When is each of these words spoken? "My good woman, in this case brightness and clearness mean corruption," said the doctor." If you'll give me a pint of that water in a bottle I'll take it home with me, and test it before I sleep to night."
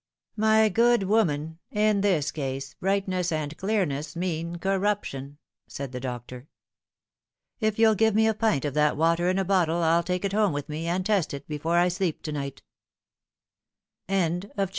"My 0.51 0.67
good 0.67 1.03
woman, 1.03 1.59
in 1.69 2.01
this 2.01 2.31
case 2.31 2.73
brightness 2.79 3.31
and 3.31 3.55
clearness 3.55 4.15
mean 4.15 4.55
corruption," 4.55 5.37
said 5.67 5.91
the 5.91 5.99
doctor." 5.99 6.47
If 7.59 7.77
you'll 7.77 7.93
give 7.93 8.15
me 8.15 8.25
a 8.27 8.33
pint 8.33 8.65
of 8.65 8.73
that 8.73 8.97
water 8.97 9.29
in 9.29 9.37
a 9.37 9.45
bottle 9.45 9.83
I'll 9.83 10.01
take 10.01 10.25
it 10.25 10.33
home 10.33 10.53
with 10.53 10.67
me, 10.69 10.87
and 10.87 11.05
test 11.05 11.35
it 11.35 11.47
before 11.47 11.77
I 11.77 11.87
sleep 11.89 12.23
to 12.23 12.31
night." 12.31 12.63